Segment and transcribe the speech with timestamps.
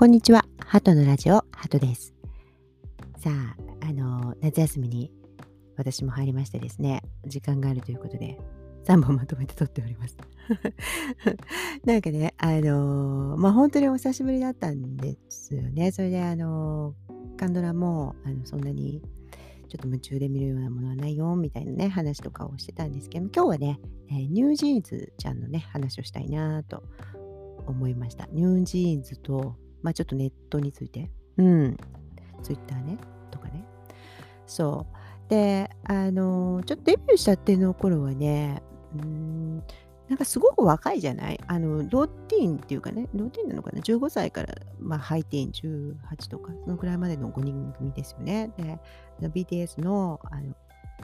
[0.00, 0.46] こんにちは。
[0.64, 2.14] ハトのラジオ、ハトです。
[3.18, 5.12] さあ、あの、夏休みに
[5.76, 8.38] 私も入りましてですね、時間があるということで、
[8.86, 10.16] 3本まとめて撮っております。
[11.84, 15.92] なんかね、あのまあ、本当にお久しぶりだったんですよね。
[15.92, 16.94] それで、あの
[17.36, 19.02] 韓ドラも、あの、そんなに、
[19.68, 26.84] ちょっと夢中で見るようなものはないよ、みたいなね、話とかをしてたんですけど、今日はね、えー、ニュージーンズちゃんのね、話をしたいなと
[27.66, 28.26] 思いました。
[28.32, 31.76] ニュージーンズと、まあちょっとネットについて、うん、
[32.42, 32.98] ツイッターね、
[33.30, 33.64] とかね。
[34.46, 35.30] そう。
[35.30, 38.62] で、あの、ちょっとデビューしたての頃はね、
[38.94, 39.58] うん、
[40.08, 41.40] なんかすごく若いじゃない？
[41.46, 48.50] あの、ローティーンっていうかね、ローティーンなのかな ?15 歳から、まあ、ハイティーン18とか、そのくらいまでの5人組ですよね。
[49.20, 50.54] で、BTS のあの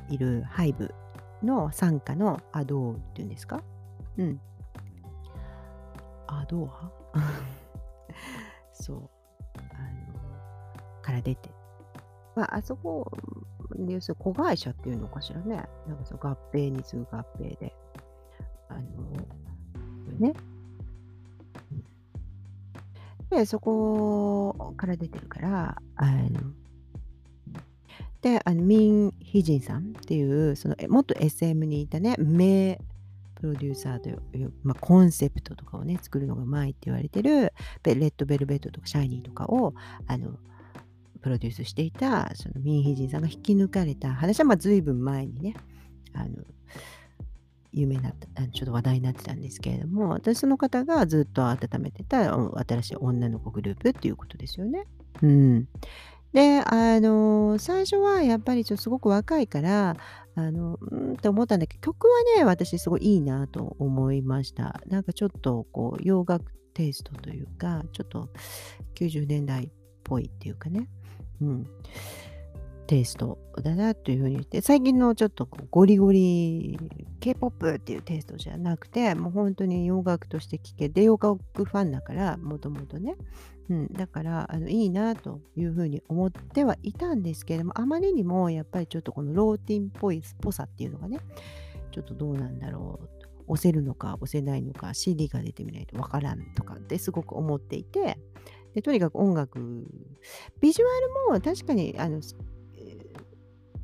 [0.08, 0.92] いるハイブ
[1.44, 3.62] の傘下のアドーっていうんですか？
[4.18, 4.40] うん。
[6.26, 6.90] アドーハ
[8.82, 9.10] そう、
[9.56, 11.50] あの、から出て。
[12.34, 13.10] まあ、あそこ、
[13.78, 15.64] 要するに子会社っていうのかしらね。
[15.86, 17.74] なんかその合併に次ぐ合併で。
[18.68, 18.82] あの、
[20.18, 20.34] ね。
[23.30, 26.52] で、そこから出てるから、あの、
[28.20, 32.78] で、あのミン・ヒジンさんっていう、その元 SM にいたね、名
[33.36, 37.52] プロデューサーという、まあ、コンセプトとかをね、作るのがうまいって言われてる、
[37.84, 39.74] レッドベルベットとかシャイニーとかを、
[40.06, 40.38] あの、
[41.20, 45.54] プロデュースしていた、そのミンヒジンさんが引き抜かれた話は、まあ、随分前にね、
[46.12, 46.30] あの、
[47.72, 54.86] 有名なちょっと話題になってたんですけれども、私その方がずっと温めてた新しい女の子グループっていうことですよね。
[55.22, 55.68] うん。
[56.32, 59.96] で、あの、最初はやっぱりちょっとすごく若いから、
[60.34, 64.80] あの、うんって思ったんだけど、曲はね、私すごいいいなと思いました。
[64.86, 68.28] なんかちょっとこう、洋楽テイストというか、ちょっと
[68.94, 69.70] 90年代っ
[70.04, 70.88] ぽいっていうかね、
[71.40, 71.66] うん、
[72.86, 76.78] テイストだなというふうに言って、最近のちょっとゴリゴリ
[77.20, 83.16] K-POP っていうテイストじゃなくて、もう本当に洋楽として聴けて、洋楽ファンだから、もともとね、
[83.68, 91.18] うん、だからあのいいなというふうに思ってはいたんですけれどもあまりにもやっぱりちょっとこのローティンっぽいっぽさっていうのがね
[91.90, 93.08] ちょっとどうなんだろう
[93.48, 98.18] 押せるのか押せないのか CD が出てみないとわからんとかってすごく思っていて
[98.74, 99.58] でとにかく音楽
[100.60, 102.20] ビジュアルも確かにあの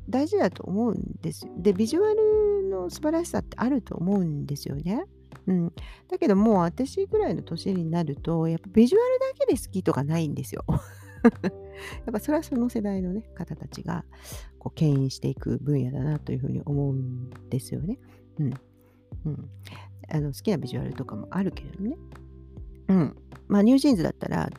[0.09, 5.05] 大事だと思うんですでビジュアルの素晴らしさってあると思うんですよね。
[5.47, 5.73] うん。
[6.09, 10.65] だけどもう私ぐらいの年になると、やっぱビジュアルだけで好きとかないんですよ。
[11.23, 11.31] や
[12.09, 14.05] っぱそれはその世代のね、方たちが
[14.59, 17.99] こう牽引していく分野だなというふうに思うんですよね。
[18.39, 18.53] うん。
[19.25, 19.49] うん。
[20.09, 21.97] あの好きなビジュアルとかもあるけれどね。
[22.89, 23.15] うん。
[23.47, 24.49] まあニュージーンズだったら、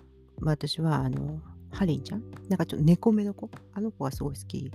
[0.41, 2.23] まあ、私はあの、ハリーちゃん？
[2.49, 3.51] なんかちょっと猫目の子？
[3.73, 4.71] あの子がすごい好き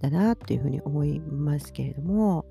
[0.00, 2.46] だなっていうふうに思いますけれども、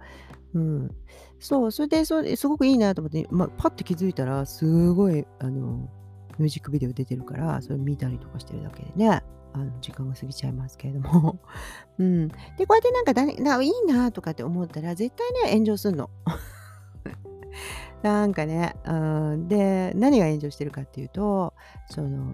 [0.53, 0.95] うん。
[1.39, 5.89] そう、それで、それすごくいいなと思って、まあ、パッて気づいたら、すごい、あの、
[6.37, 9.23] ミュージックビデオ出てるから、それ見たりとかしてるだけでね、
[9.53, 11.39] あの時間が過ぎちゃいますけれども。
[11.99, 12.27] うん。
[12.57, 16.09] で、こうやってなんかだないいなとかって思ったら、絶対ね、炎上すんの。
[18.01, 21.53] なんかね、うん、で、何が炎上してるかっていうと、
[21.89, 22.33] その、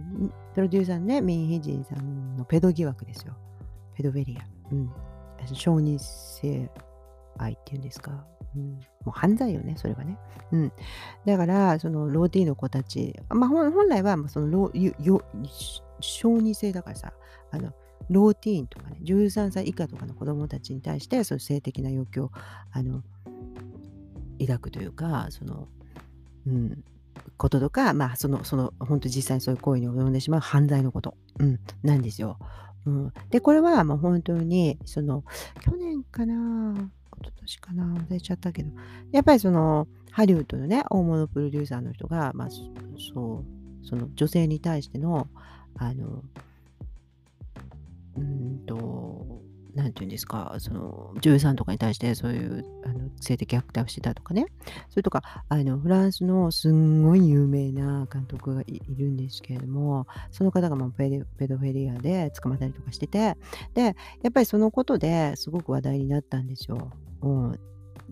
[0.53, 3.33] プロデューサーのね、ミン・ヒジンさんのペド疑惑ですよ。
[3.95, 4.47] ペドベリア。
[4.71, 4.89] うん。
[5.53, 6.69] 小児性
[7.39, 8.25] 愛っていうんですか。
[8.55, 10.17] うん、もう犯罪よね、それはね。
[10.51, 10.71] うん、
[11.25, 15.23] だから、そのローティーの子たち、まあ、本来はそのロよ
[15.99, 17.13] 小児性だからさ、
[17.51, 17.73] あの
[18.09, 22.31] ローティーンとかね、13歳以下とかの子供たちに対して、その性的な欲求を
[22.71, 23.03] あの
[24.39, 25.67] 抱くというか、その、
[26.45, 26.83] うん、
[27.37, 32.37] こととか、まあ、その、その、本当実際にそういう行為に及んでしまう犯罪のこと、うん、なんですよ。
[32.85, 35.23] うん、で、これはもう本当に、その、
[35.61, 36.89] 去年かな、
[37.21, 38.71] 一昨年かな、忘れちゃったけど、
[39.11, 45.27] やっぱりその、ハリウッドのね、大物プロデューサーの人が、まあ、そう、その女性に対しての、
[45.75, 46.23] あの、
[48.17, 49.06] うんと、
[49.77, 54.47] なんていうんですか、その女優さんとかに対してそういうあの性的虐待をしてたとかね、
[54.89, 61.09] それとかあのフランスのすんごい有名な監督がいるんですけれども、その方がもうペ
[61.47, 63.37] ドフェリアで捕まったりとかしてて、
[63.75, 66.91] で、やっぱりそのことですごく話題になったんですよ。
[67.21, 67.59] うん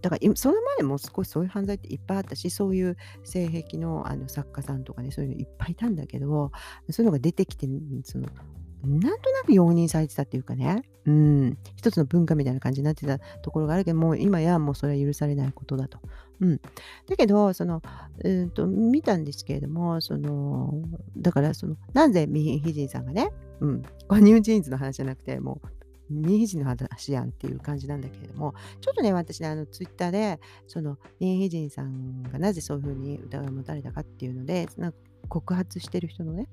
[0.02, 6.52] だからそれまでも少しそういう犯罪っていっぱいあったしそういう性癖のあの作家さんとかねそういうのいっぱいいたんだけど
[6.90, 7.68] そういうのが出てきて
[8.04, 8.28] その
[8.86, 16.00] なんとなく容認されてたっていうかね、うん、一つの文化みたいな感じになってたところがあるけどもう今やもうそれは許されないことだと。
[16.42, 16.62] うん、
[17.08, 17.82] だけどその、
[18.24, 20.74] えーと、見たんですけれどもその
[21.18, 25.68] だからそのなぜミーヒジンさんがね、うん、これニュージーンズの話じゃなくてもう
[26.10, 36.48] ミーヒジンの話やんっていう感じなんだけれどもちょっとね私ねあのツイッターでそのミーヒジンさんがなぜそういうふうに疑いを持たれたかっていうのでなんか告発してる人のね、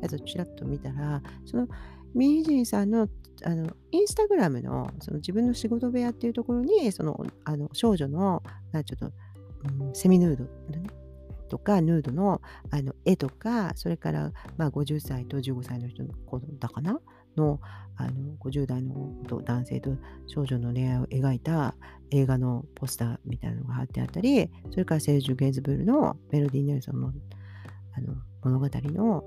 [0.00, 1.68] やつをちらっと見たら、その
[2.14, 3.08] ミージンさんの
[3.44, 8.42] あのインスタグラムのその自分の仕事部屋っていうところに、そのあの少女の
[8.72, 9.12] ちょっと、
[9.86, 10.50] うん、セミヌードの
[10.82, 10.88] ね、
[11.48, 12.40] とかヌードの
[12.70, 17.00] あの絵とかそれから、まあ、50歳と15歳の人の子だかな？
[17.36, 17.60] の
[17.98, 19.90] あの50代の男性と
[20.26, 21.74] 少女の恋愛を描いた
[22.10, 27.12] 映画のポスターみたいなのが貼ってあったりそれからセージュ・ゲイズブルのメロディー・ネルソンの
[27.96, 29.24] あの物語の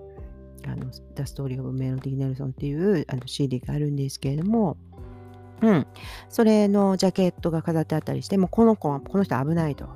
[0.65, 4.77] あの The Story of Melody Nelson っていうあの CD があるんですけれども、
[5.61, 5.87] うん、
[6.29, 9.87] それのジャケットが飾ってあったりして、もうこの子は、この人危ないと、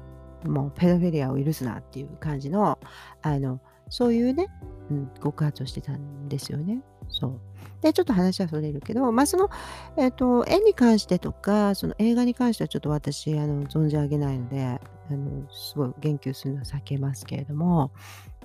[0.46, 2.80] もうペドフィリアを許すなっていう感じの、
[3.22, 3.60] あの、
[3.90, 4.48] そういうね、
[4.94, 6.82] うん、告発をしてたんですよね。
[7.10, 7.40] そう。
[7.82, 9.50] で、ちょっと話はそれるけど、まあ、その、
[9.98, 14.80] えっ、ー、と、絵に関してとか、その映画に関してはちょっと私、あの、存じ上げないので、あ
[15.14, 17.92] の、すごい言及するのは避けますけれども、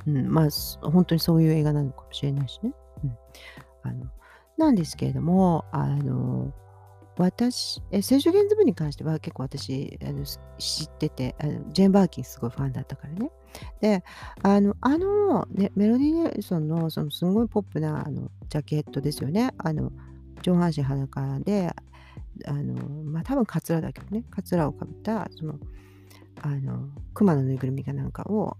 [0.06, 2.72] うん、まあ、本当にそういう映画なのかもしれないしね。
[3.04, 3.18] うん。
[3.82, 4.06] あの、
[4.56, 6.52] なんですけれども、あの、
[7.18, 13.30] 私、え聖書原図部に関しては結構私あの知っててあの、ジェーン・バーキンすごいファンだったからね。
[13.80, 14.04] で、
[14.42, 19.52] あの、あの、ね、メロディー・ネルソンのそのすごいポップなあのジャケットですよね。
[19.58, 19.90] あの、
[20.42, 21.74] 上半身裸で、
[22.46, 25.58] あの、まあ多分カツラだけどね、カツラをかぶった、その、
[26.42, 28.56] あの、熊のぬいぐるみかなんかを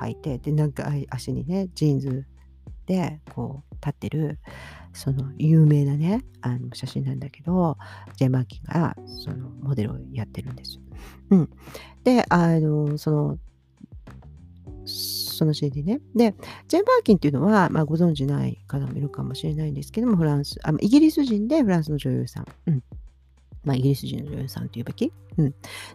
[0.00, 2.26] 履いて、で、なんか足にね、ジーンズ
[2.88, 4.38] で、こう、立ってる、
[4.94, 7.76] その有名なね、あの写真なんだけど、
[8.16, 10.80] ジェン・マーキンがそのモデルをやってるんです。
[11.30, 11.50] うん。
[12.02, 13.38] で、あの、その、
[14.86, 16.00] その CD ね。
[16.16, 16.34] で、
[16.66, 22.46] ジェン・バーキンっていうのは、まあ、ご存知ない方もいるかもしれないんですけども、フランス、あイギリス人でフランスの女優さん。
[22.66, 22.82] うん。
[23.64, 25.12] まあ、イギリス人の女優さんというべき。
[25.36, 25.50] うん。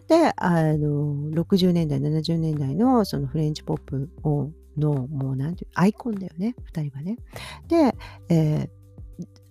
[0.06, 7.18] で、あの、60年代、70年代のそのフレンチポップをの、もうなんていう、アイコンだよね、二人はね。
[7.68, 7.94] で、
[8.28, 8.68] えー、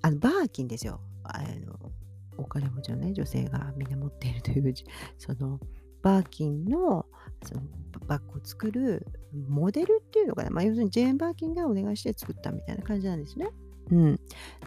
[0.02, 1.00] あの、バーキンですよ。
[1.24, 1.92] あの、
[2.38, 4.74] お金持ちのね、女性がみんな持っているという、
[5.18, 5.60] その、
[6.02, 7.06] バーキンの
[7.44, 7.62] その
[8.08, 9.08] バッグを作る
[9.48, 13.50] モデルっていうのかな、まあ、要するにジェーン・バーキンがお願いして作ったみたいな感じなんですね。
[13.92, 14.16] うん、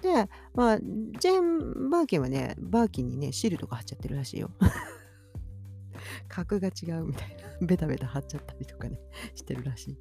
[0.02, 4.50] で、まあ、ジェーン・バーキンはね、バーキンにね、シールとか貼っちゃってるらしいよ。
[6.28, 9.00] 格が違うみたいな、ベタベタ貼っちゃったりとかね、
[9.34, 9.98] してるらしい。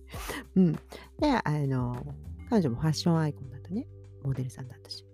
[0.55, 0.71] うん。
[0.73, 0.79] で、
[1.43, 2.15] あの、
[2.49, 3.87] 彼女もファッションアイコンだったね、
[4.23, 5.05] モデルさんだったし。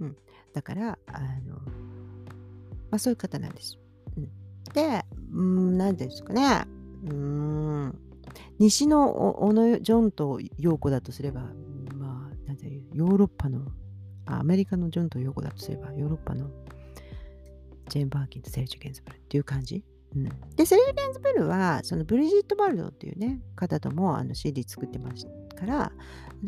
[0.00, 0.16] うん。
[0.52, 1.56] だから、あの、
[2.90, 3.78] まあそういう方なんです。
[4.16, 4.30] うん。
[4.74, 6.66] で、うん、何ですかね。
[7.04, 7.98] うん。
[8.58, 11.52] 西の小野ジョンと陽子だとすれば、
[11.94, 13.66] まあ、なんていう、ヨーロッパの、
[14.26, 16.50] アメリカのジョンと陽子だとすれば、ヨーロッパの
[17.88, 19.84] ジェーン・バーキンとセルジュ・ゲンズブルっていう感じ。
[20.16, 20.24] うん、
[20.56, 25.92] で、セルジュ・ゲンズブルは、そのブリジット・バルドっていうね、方ともあの CD 作ってましたから、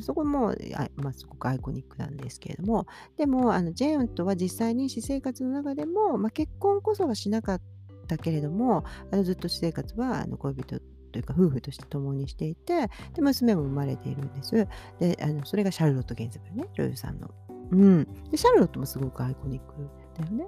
[0.00, 2.86] そこも、あまあ、すごくアイコニックなんですけれども、
[3.16, 7.60] でも、あのジェーンとは実際に私生活の中でも、まあ、結婚こそはしなかっ
[8.06, 10.80] たけれども、あのずっと私生活はあの恋人
[11.12, 14.68] というか夫婦として共にしていて、で娘も生まれているんです。
[14.98, 17.30] で、あのそれがシャルロット・ゲンズブルね、女優さんの。
[17.72, 18.04] うん。
[18.30, 19.74] で、シャルロットもすごくアイコニック
[20.18, 20.46] だよね。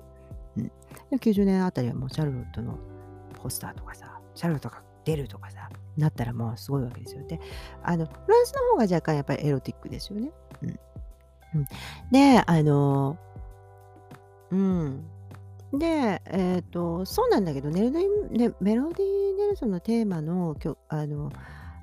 [0.56, 0.64] うん。
[0.64, 0.72] で
[1.18, 2.78] 90年あたりはもうシャルロットの
[3.42, 7.26] ポスターとかさ、シャルロットが出るとかさ、なったらもうすごいわけですよ。
[7.26, 7.40] で、
[7.82, 10.30] あの、フランスの方が若干やっぱりエロティックですよね。
[10.62, 10.68] うん。
[11.54, 11.66] うん、
[12.10, 13.18] で、あの、
[14.50, 15.04] うん。
[15.74, 20.54] で、えっ、ー、と、そうなんだけど、ネルディね、メロディー・ネルソンのテーマの
[20.88, 21.32] あの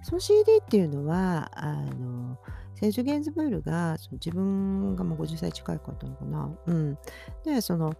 [0.03, 2.37] その CD っていうのは、あの、
[2.75, 6.49] セージュ・ゲンズブールがその自分がもう50歳近いかったのかな。
[6.67, 6.97] うん。
[7.43, 7.93] で、その、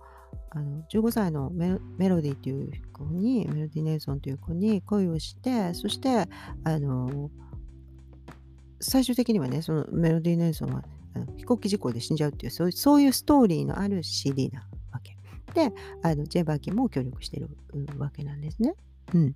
[0.51, 6.27] あの15歳のメロディっていう子に、メロディ・ネルソンという子に恋をして、そして、
[6.63, 7.29] あの、
[8.81, 10.83] 最終的にはね、そのメロディ・ネルソンは
[11.15, 15.17] あの飛行機事故で死んじゃうっていうそういう、そういうストーリーのある CD なわけ。
[15.53, 17.49] で、あのジェバーキンも協力してる
[17.97, 18.75] わけなんですね。
[19.13, 19.35] うん、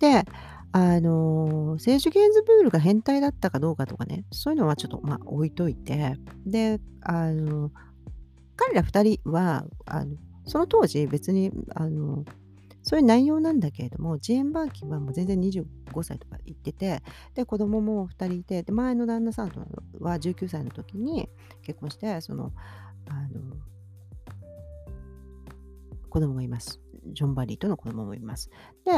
[0.00, 0.24] で、
[0.72, 7.70] あのー、セージュ・ゲンズブールが変態だったかどうかとかね、そういうのはちょっと、まあ、置いといて、で、あの
[8.56, 10.16] 彼ら2人は、あの
[10.48, 12.24] その当時別に、あの
[12.82, 15.64] そういう内容なんだけれども、ジェーン・バーキンはもう全然25
[16.02, 17.02] 歳とか行ってて、
[17.34, 19.60] で、子供も2人いて、で、前の旦那さんと
[20.00, 21.28] は19歳の時に
[21.62, 22.50] 結婚して、その、
[23.08, 23.56] あの、
[26.08, 26.80] 子供がいます。
[27.12, 28.48] ジョン・バリーとの子供もいます。
[28.86, 28.92] で、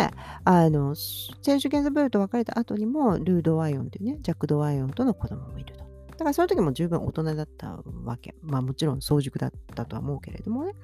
[0.45, 5.90] あの、セージュ・ゲンズブルと別れた後にも、ルード・ワイオンというね、ジャック・ド・ワイオンとの子供もいると。
[6.21, 8.35] だからその時も十分大人だったわけ。
[8.43, 10.75] まあもちろん早熟だったとは思うけれどもね。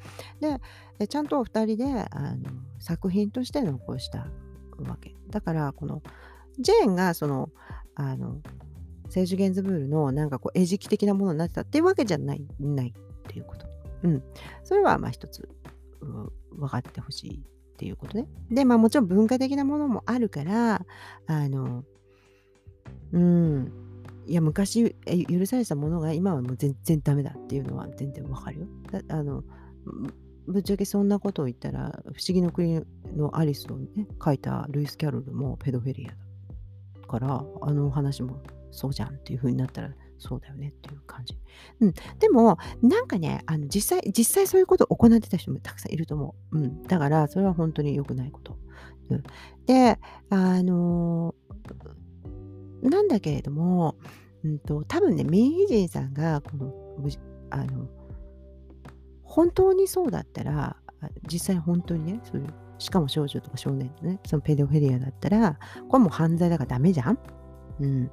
[0.99, 4.29] で、ちゃんと2人であの作品として残した
[4.79, 5.15] わけ。
[5.29, 6.03] だからこの
[6.59, 7.51] ジェーンがその、
[7.97, 8.41] あの、
[9.11, 13.67] セージュ・ゲンズブールのなんかこう餌食的なものになってたっていうわけじゃない、ないっていうこと。
[14.05, 14.23] うん。
[14.65, 15.47] それはまあ一つ、
[16.01, 18.27] 分かってほしいっていうことね。
[18.51, 20.87] で、まあもちろん文化的なものもあるから、
[21.27, 21.85] あの、
[23.13, 23.86] うん、
[24.27, 24.97] いや、昔
[25.29, 28.67] 許されたものが今はもう全然ダメだっていうのは全然わかるよ。
[29.09, 29.45] あの
[30.47, 32.81] ぶっちゃけそんなことを言ったら、不思議の国
[33.17, 38.41] のアリスをね、書いたルイス・キャロルもペドフェリアだから、あの話も
[38.71, 41.39] そうじゃんっていう風になったら、そうだよねっていう感じ。
[41.81, 41.95] うん。
[42.19, 46.59] でも、なんかね、あの実際、実際そういうことを行ってた人もたくさんいると思う。
[46.59, 46.83] うん。
[46.85, 48.57] だから、それは本当に良くないこと。
[49.11, 49.23] うん、
[49.67, 49.99] で、
[50.31, 51.47] あのー
[52.83, 53.97] なんだけれども、
[54.45, 56.73] うんと、多分ね、ミンヒジンさんが、この、
[57.51, 57.89] あの、
[59.23, 60.77] 本当にそうだったら、
[61.31, 62.47] 実際本当にね、そういう、
[62.79, 67.19] しかも少女とか少年とね、そのペドフェリアだったら、これも犯罪だからダメじゃん？
[67.81, 68.11] うん。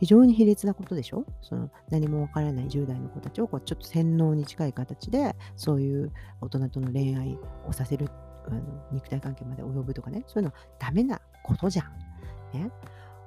[0.00, 1.24] 非常に卑劣なことでしょ？
[1.40, 8.08] その何もわからない10代の子たちをこうちょっと洗脳に近い形でそういう大人との恋愛をさせる
[8.46, 8.60] あの
[8.92, 12.58] 肉体関係まで及ぶとかねそういうのはダメなことじゃん。
[12.58, 12.70] ね、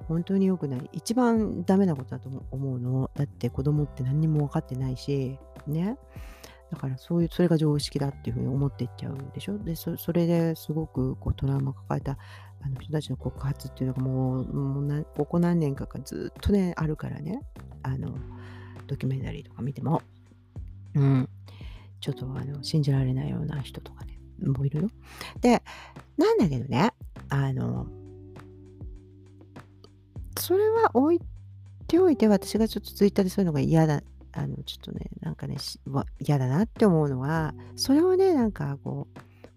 [0.07, 0.89] 本当に良くない。
[0.93, 3.11] 一番ダメなことだと思うの。
[3.15, 5.37] だって子供って何にも分かってないし、
[5.67, 5.97] ね。
[6.71, 9.57] だからそういう、それが常識だっていうふうに思っていっちゃうでしょ。
[9.57, 12.17] で、そそれですごくこうトラウマ抱えた
[12.61, 17.41] あの人たちの告発っていうのがもう、もうなここ何年かかずっとね、あるからね。
[17.83, 18.15] あの、
[18.87, 20.01] ドキュメンタリーとか見ても。
[20.95, 21.29] うん。
[21.99, 24.89] ちょっとあの信じられないような人とかね、もういるよ。
[25.41, 25.61] で、
[26.17, 26.91] なんだけどね、
[27.29, 27.87] あの、
[30.47, 31.21] それは置い
[31.87, 34.01] ておいて、私がちょっとツイッターでそういうのが嫌だ、
[34.31, 35.57] あの、ちょっとね、なんかね、
[36.19, 39.07] 嫌だなって思うのは、それをね、なんかこ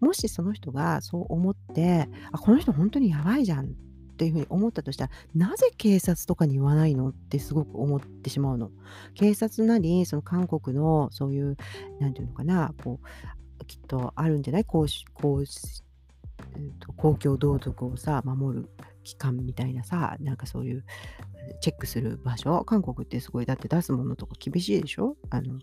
[0.01, 3.69] う、もしその人がそう思って、あ、この人本当にやばいじゃんっ
[4.17, 8.73] ていうふうに思ったとしたら、なぜ警察とかに言わないのってすごく思ってしまうの。
[9.15, 11.57] 警察なり、その韓国のそういう、
[12.01, 12.99] なんていうのかな、こ
[13.61, 14.65] う、きっとあるんじゃない？
[14.65, 15.45] こう、こう、
[16.97, 18.69] 公共道徳をさ、守る
[19.11, 20.85] 機関みたいなさ、なんかそういう
[21.61, 25.17] チェックする場所、韓国ってすごいだって出すものとか厳しいでしょ？
[25.31, 25.55] あの、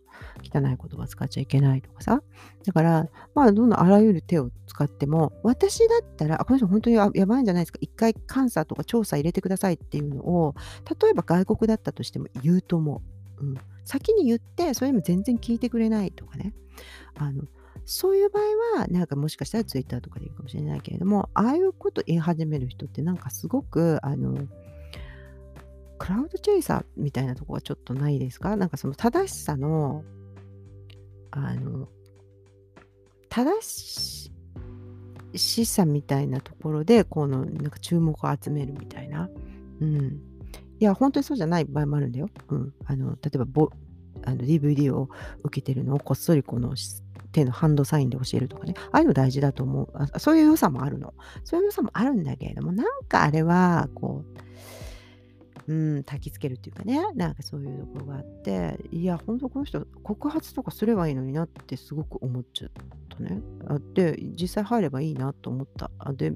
[0.43, 2.21] 汚い言葉使っちゃいけないとかさ。
[2.65, 7.79] だから、まあ、どんどんあらゆる手を使っても、私だったら、あ、この人本当にやばいんじゃないですか？
[7.81, 10.55] 一回監査とか調査入れてくださいっていうのを、
[11.01, 13.01] 例えば外国だったとしても言うと思
[13.39, 13.45] う。
[13.45, 16.53] うん、先に言って、それも全然聞いてくれないとかね。
[17.15, 17.43] あの
[17.89, 24.45] そういう場合は、なんかもしかしたらツイッターとかでいいかもしれないけれども、ああいうこと言い始める人ってなんかすごく、あの、
[25.97, 28.55] クラウドチェイサーみたいなとこはちょっとないですか？
[28.57, 30.03] なんかその正しさの、
[31.31, 31.87] あの、
[33.29, 34.29] 正
[35.35, 39.29] しさみたいなところで、この、なんか注目を集めるみたいな。
[39.79, 40.21] うん。
[40.79, 42.27] いや、本当にそうじゃない場合もあるんだよ。
[42.49, 42.73] うん。
[42.85, 43.69] あの、例えばボ、
[44.23, 45.09] あの DVD を
[45.43, 46.75] 受けてるのをこっそりこの
[47.31, 50.19] 手のハンドサインで教えるとかね、ああいうの大事だと思うあ。
[50.19, 51.13] そういう良さもあるの。
[51.43, 54.39] そういう良さもあるんだけれども、なんかあれは、こう、
[55.67, 62.71] うん、焚きつけるっていうかね、なんかそういうところがあって、いや、本当この人、告発とかすればいいのになってすごく思っちゃっ
[63.09, 63.41] たね。
[63.67, 65.91] あで、実際入ればいいなと思った。
[65.99, 66.31] あで、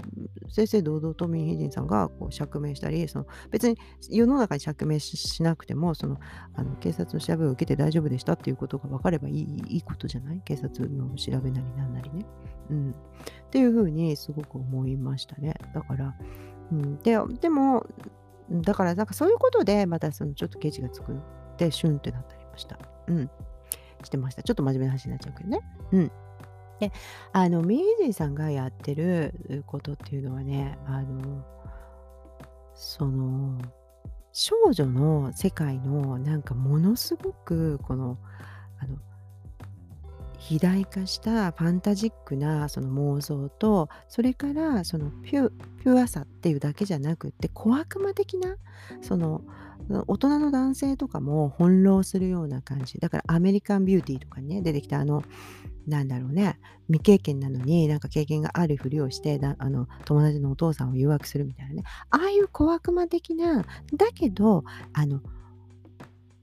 [0.50, 3.78] 正々堂々とミンヒジンさんがこう釈明したり、その別に
[4.10, 6.18] 世の中に釈明しなくても、その
[6.56, 10.42] あの警察の調べを受けて大丈夫でしたっていうことが分かればいいいいことじゃない？
[10.44, 12.26] 警察の調べなりなんなりね。
[12.70, 12.92] うん。
[12.92, 12.94] っ
[13.50, 15.54] ていうふうにすごく思いましたね。
[15.74, 16.16] だから、
[16.72, 17.86] うん、ででも、
[18.51, 21.15] だからなんかそういうことでまたそのちょっとケチがつくっ
[21.58, 22.77] てシュンってなったりました。
[23.08, 23.29] うん。
[24.03, 24.43] してました。
[24.43, 25.62] ちょっと真面目な話になっちゃうけどね。
[25.91, 26.12] うん。
[26.79, 26.91] で、
[27.31, 31.46] あの、ミージーさんがやってることっていうのはね、あの、
[32.74, 33.58] その、
[34.34, 38.17] 少女の世界のなんかものすごくこの、
[38.79, 38.98] あの、
[40.42, 45.52] 肥大化したファンタジックなその妄想とそれからそのピュ
[46.02, 48.58] アさっていうだけじゃなくって小悪魔的な
[49.02, 49.44] その
[50.08, 52.98] 大人の男性とかも翻弄するような感じ。
[53.00, 55.24] だからアメリカンビューティーとかね出てきたあの
[55.88, 61.84] なんだろうね未経験なのになんか経験があるふりをしてあの友達のお父さんを誘惑するみたいなね。
[62.10, 65.22] ああいう小悪魔的なだけどあの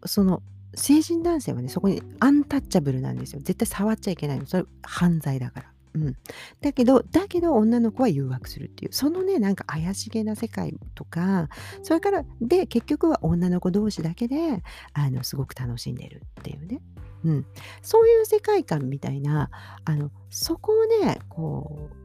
[0.04, 0.42] その
[0.74, 3.40] 成人男性はねそこにアンタッチャブルなんですよ。
[3.42, 4.46] 絶対触っちゃいけないの。
[4.46, 5.72] それ犯罪だから。
[5.94, 6.16] うん、
[6.60, 8.92] だけどだけど女の子は誘惑するっていう。
[8.92, 11.48] そのねなんか怪しげな世界とか
[11.82, 16.80] それからで結局は女の子同士だけであのすごく楽しんでるっていうね。
[17.24, 17.46] うん、
[17.82, 19.50] そういう世界観みたいな
[19.84, 21.96] あのそこをねこう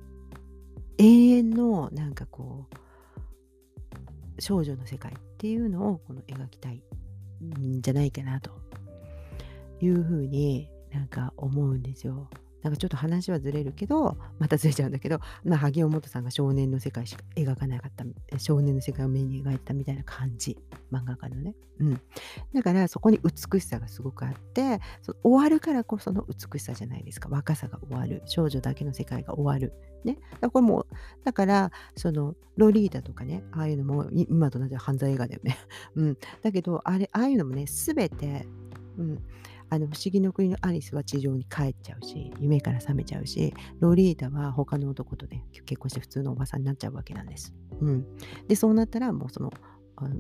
[0.97, 6.81] 永遠のなんかこう少女の世界っていうのをこの描きたい。
[7.43, 8.51] んじゃないかなと
[9.81, 12.29] いうふうになんか思うんですよ。
[12.63, 20.57] なんかちょっと話はずれるけど、またずれちゃうんだけど、まあ、萩尾本さんが少年の世界しか描かなかった、少年の世界を目に描いたみたいな感じ、
[20.91, 21.55] 漫画家のね。
[21.79, 22.01] うん。
[22.53, 27.29] だからそこに美しさがすごくあって、そ終わるからこその美しさじゃないですか。
[27.29, 28.21] 若さが終わる。
[28.25, 29.73] 少女だけの世界が終わる。
[30.05, 30.15] ね。
[30.15, 30.85] だからこれも
[31.23, 35.57] だから、その、ロリータとかね、ああいうのも、今と同じ犯罪映画だよね。
[35.95, 36.17] うん。
[36.41, 38.47] だけど、あれ、ああいうのもね、すべて、
[38.97, 39.23] うん。
[39.73, 47.55] あの不思議の国のアリスは地上に帰っちゃうし夢から覚めちゃうしロリータは他の男とね結婚して普通のおばさんになっちゃうわけなんです。
[47.81, 48.05] うん、
[48.47, 49.51] でそうなったらもうその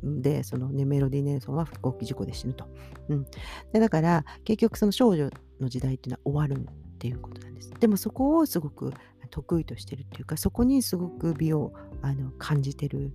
[0.03, 2.65] でその、ね、メロディ・ネルソンは飛行機事故で死ぬと。
[3.09, 3.27] うん、
[3.73, 5.29] でだから結局その少女
[5.59, 7.71] の時代っていうのは終わるっていうことなんです。
[7.79, 8.91] でもそこをすごく
[9.29, 13.11] 得意としてるっていうかそこにすごく美をあの感じてる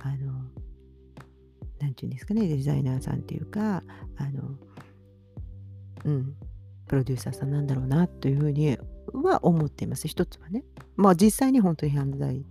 [0.00, 0.32] あの
[1.78, 3.84] なんていうんですかねデザイナーさんっていうか
[4.16, 4.56] あの
[6.04, 6.34] うん、
[6.86, 8.78] プロデューサーさんなんだろうなというふうに
[9.12, 10.08] は思っています。
[10.08, 10.64] 一つはね。
[10.96, 12.44] まあ実際に本当に犯罪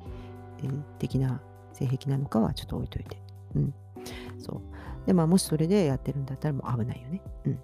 [0.99, 1.41] 的な
[1.73, 3.17] 性癖なのかはちょっと置いといて。
[3.55, 3.73] うん。
[4.39, 4.61] そ
[5.03, 5.07] う。
[5.07, 7.21] で、まあもしそれでやってるんだったらもう危ないよね。
[7.45, 7.59] うん。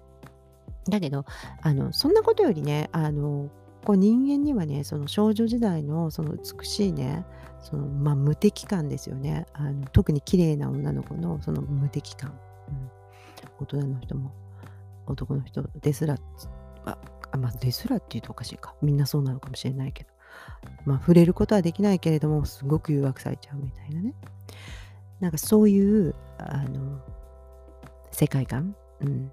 [0.90, 1.24] だけど、
[1.62, 3.50] あの、そんなことよりね、あの、
[3.84, 7.24] こう人間にはね、その少女時代のその美しいね、
[7.60, 9.46] そのまあ、無敵感ですよね。
[9.52, 12.38] あの特に綺麗な女の子のその無敵感。
[12.68, 12.90] うん、
[13.60, 14.32] 大人の人も
[15.06, 16.16] 男の人ですら、
[16.84, 16.98] あ
[17.36, 18.74] まあ、ですらっていうとおかしいか。
[18.82, 20.10] みんなそうなのかもしれないけど。
[20.84, 24.14] まあ、触れることはできないけれども、すごく誘惑されちゃうみたいなね。
[25.20, 27.00] なんかそういう、あの、
[28.10, 28.76] 世界観。
[29.00, 29.32] うん。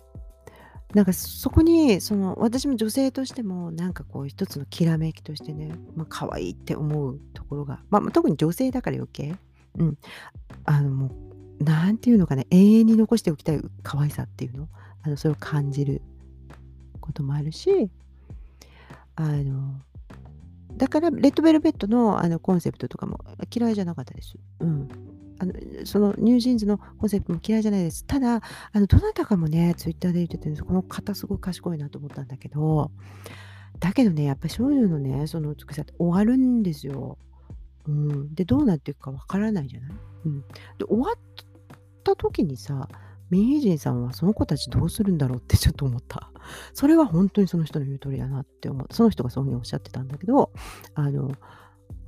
[0.94, 9.36] なんかそこに、その、私も女性としても、なんかこう、一つのきらめきとしてね、まあ、可愛いって思うところが、まあ、特に女性だから余計、
[9.78, 9.98] うん。
[10.66, 11.08] あの、も
[11.60, 14.68] う、なんていうのかね、永遠に残しておきたい可愛さっていうの。
[15.04, 16.02] あのそれを感じる
[17.00, 17.90] こともあるし
[19.16, 19.74] あの
[20.78, 23.20] だからレッドベルベットのあのコンセプトとかも
[23.54, 24.38] 嫌いじゃなかったです。
[24.60, 24.88] うん。
[25.38, 25.54] あの
[25.86, 28.06] そのニュージーンズのコンセプトも嫌いじゃないです。
[28.06, 32.92] ただ、あのどなたかもね、ツイッターで言ってて、この方すごい賢いなと思ったんだけど、
[33.80, 37.18] だけどね、やっぱり少女のね、その美しさって終わるんですよ。
[37.88, 38.34] うん。
[38.34, 39.92] で、どうなっていくかわからないじゃない？
[40.26, 40.42] うん。
[40.42, 41.16] で、終わっ
[42.04, 42.88] た時にさ、
[43.32, 46.32] 民営人さんはその子たちどうするんだろうってちょっと思った。
[46.74, 48.88] それは本当にその人の言う通りだなって思う。
[48.92, 50.52] その人がそういうふうにおっしゃってたんだけど、
[50.94, 51.32] あの、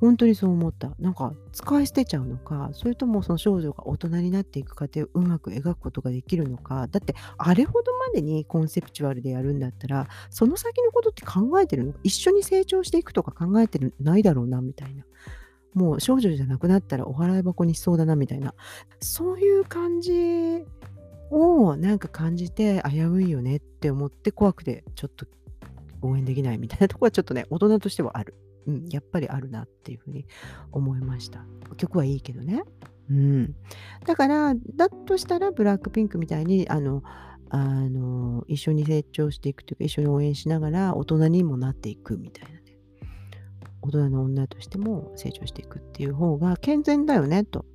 [0.01, 0.91] 本当にそう思った。
[0.99, 6.87] なんか使い捨てちゃうのか、それともその少女が大人になっていく過程をうまく描くことができるのか。
[6.87, 11.93] だってあれほどまでにコンセプチュアルでやるんだったら、その先のことって考えてるの？
[12.03, 15.05] 一緒に成長していくとか考えてるないだろうなみたいな。
[15.73, 18.53] もう少女じゃなくなったらお払い箱にしそうだなみたいな。
[18.99, 20.65] そういう感じ
[21.33, 25.25] をなんか感じて危ういよねって思って怖くてちょっと
[26.01, 28.35] 応援できないみたいなとこはちょっとね大人としてはある、
[28.67, 30.25] うん、やっぱりあるなっていうふうに
[30.71, 31.45] 思いました。
[31.77, 32.63] 曲はいいけどね。
[33.09, 33.55] うん。
[34.05, 37.03] だからだとしたらブラックピンクみたいにあの
[37.49, 42.63] あの一緒に成長していくというか一緒に応援しながら大人にもなっていくみたいなね。
[43.81, 47.65] 大人の女としても成長していくっていう方が健全だよねと。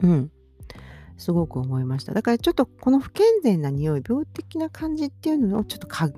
[0.00, 0.30] うん。
[1.16, 2.12] すごく思いました。
[2.12, 6.12] だからちょっとこの不健全な匂い、病的な感じっていうのをちょっと嗅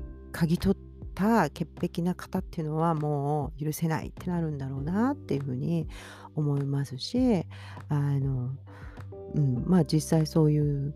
[0.46, 0.78] ぎ取っ
[1.14, 5.88] た潔癖な方っていうのはもう許せないってなるんだろうなっていうふうに
[6.34, 7.44] 思いますし、
[7.88, 8.50] あの、
[9.34, 10.94] うん、まあ実際そういう、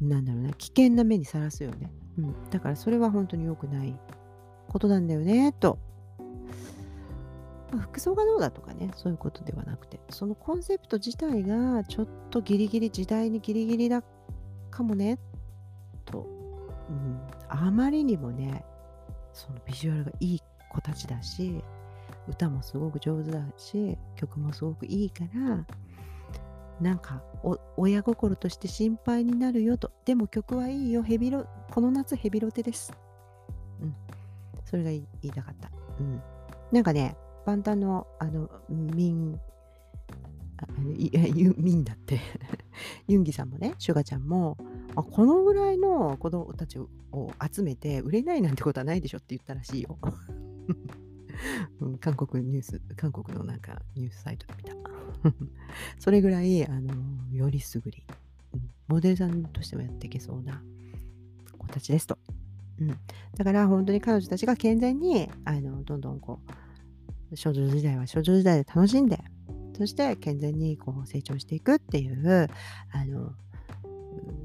[0.00, 1.92] なんだろうな、危険な目にさらすよね。
[2.18, 3.98] うん、だからそれは本当に良くない
[4.68, 5.78] ことなんだよね、と
[7.72, 14.02] まあ、服装がどうだとかね、そういうことではなくて、そのコンセプト自体がちょっとギリギリ、時代にギリギリだ
[14.70, 15.18] かもね、
[16.04, 16.26] と、
[16.88, 18.64] うん、あまりにもね、
[19.32, 21.62] そのビジュアルがいい子たちだし
[22.28, 25.66] 歌もすごく上手だし曲もすごくいいから
[26.80, 27.22] なんか
[27.76, 29.92] 親心として心配になるよと。
[30.06, 32.90] でも曲はいいよヘビロこの夏ヘビロテです。
[33.82, 33.94] うん。
[34.64, 35.70] それが言いたかった。
[36.00, 36.22] うん。
[36.72, 39.40] なんかねパンタンのあのミン
[40.58, 42.20] あいユミンだって
[43.08, 44.58] ユンギさんもねシュガちゃんも
[44.94, 46.88] あこのぐらいの子供たちを
[47.50, 49.98] 集めて売れないなんてことはないでしょって言ったらしいよ。
[51.80, 54.74] うん、韓国ニュース、韓国のなんかニュースサイトで見た。
[55.98, 56.94] それぐらい、あの、
[57.32, 58.02] よりすぐり、
[58.52, 60.62] うん、モデルさんとしてもやっていけそうな
[61.58, 62.18] 子たちですと。
[62.80, 62.96] うん、
[63.36, 66.52] だから本当に彼女たちが健全に、あの、どんどんこう、
[67.34, 69.18] 少女時代は少女時代で楽しんで、
[69.76, 72.48] そして健全にこう成長していくっていう、
[72.92, 73.32] あの、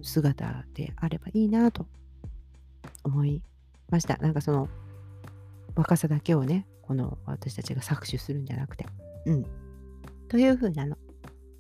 [0.02, 1.88] 姿であればいいなと
[3.04, 3.42] 思い
[3.90, 4.18] ました。
[4.18, 4.70] なんかその
[5.76, 8.86] 若さだけをね、この私たちが搾取するんじゃなくて。
[9.26, 9.46] うん。
[10.28, 10.98] というふうなの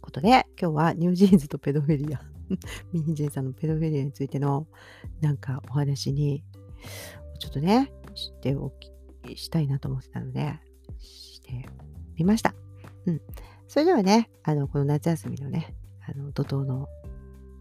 [0.02, 2.22] ことで、今日はニュージーンズとペドフィリア、
[2.94, 4.68] ミンジンさんのペドフィリアについての
[5.22, 6.44] なんかお話に、
[7.40, 8.92] ちょっとね、しておき
[9.36, 10.60] したいなと思ってたので、
[11.06, 11.70] して
[12.18, 12.54] みました。
[13.06, 13.22] うん。
[13.68, 15.76] それではね、あの、この夏休みのね、
[16.08, 16.88] あの、怒涛の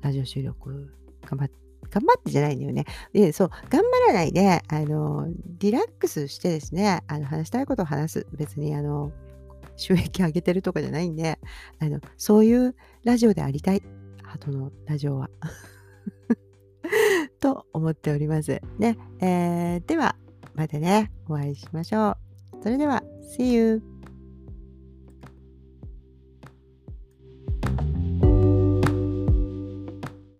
[0.02, 0.92] ラジオ収録
[1.26, 1.54] 頑張って、
[1.90, 2.84] 頑張ってじゃないんだよね。
[3.12, 5.28] で、そう、頑張らないで、あの、
[5.58, 8.26] リラックスしてですね、あの、話したいことを話す。
[8.32, 9.12] 別に、あの、
[9.76, 11.38] 収益上げてるとかじゃないんで、
[11.78, 13.82] あの、そういうラジオでありたい。
[14.22, 15.30] ハトのラジオは。
[17.40, 18.60] と思っております。
[18.78, 18.98] ね。
[19.20, 20.16] えー、では、
[20.54, 22.16] またね、お会いしましょ
[22.52, 22.62] う。
[22.62, 23.02] それでは、
[23.36, 23.93] See you!